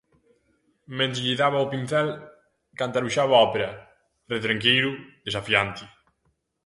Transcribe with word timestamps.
Mentres 0.97 1.21
lle 1.25 1.35
daba 1.41 1.63
ó 1.65 1.65
pincel 1.73 2.07
cantaruxaba 2.79 3.41
ópera, 3.47 3.69
retranqueiro, 4.33 4.91
desafiante. 5.27 5.83